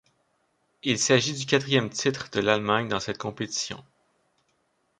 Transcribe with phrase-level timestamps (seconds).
[0.81, 3.83] Il s'agit du quatrième titre de l'Allemagne dans cette compétition.